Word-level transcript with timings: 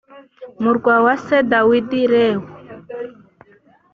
murwa 0.61 0.95
wa 1.05 1.15
se 1.25 1.37
dawidi 1.51 2.01
b 2.07 2.09
reho 2.13 2.45